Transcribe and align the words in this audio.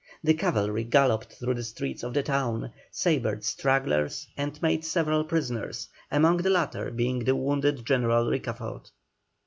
The 0.23 0.33
cavalry 0.33 0.83
galloped 0.83 1.33
through 1.33 1.53
the 1.53 1.63
streets 1.63 2.01
of 2.01 2.15
the 2.15 2.23
town, 2.23 2.71
sabred 2.91 3.43
stragglers 3.43 4.25
and 4.35 4.59
made 4.59 4.83
several 4.83 5.23
prisoners, 5.23 5.89
among 6.09 6.37
the 6.37 6.49
latter 6.49 6.89
being 6.89 7.19
the 7.19 7.35
wounded 7.35 7.85
general 7.85 8.25
Ricafort. 8.27 8.89